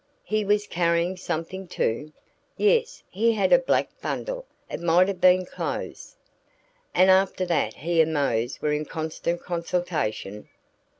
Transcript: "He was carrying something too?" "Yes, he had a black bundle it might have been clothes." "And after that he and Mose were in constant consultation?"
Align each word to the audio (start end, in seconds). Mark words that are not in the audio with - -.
"He 0.23 0.43
was 0.43 0.65
carrying 0.65 1.15
something 1.15 1.67
too?" 1.67 2.11
"Yes, 2.57 3.03
he 3.11 3.33
had 3.33 3.53
a 3.53 3.59
black 3.59 3.87
bundle 4.01 4.47
it 4.67 4.81
might 4.81 5.07
have 5.07 5.21
been 5.21 5.45
clothes." 5.45 6.15
"And 6.91 7.11
after 7.11 7.45
that 7.45 7.75
he 7.75 8.01
and 8.01 8.11
Mose 8.11 8.59
were 8.63 8.73
in 8.73 8.85
constant 8.85 9.43
consultation?" 9.43 10.49